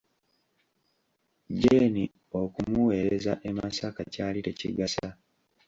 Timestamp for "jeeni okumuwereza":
1.59-3.33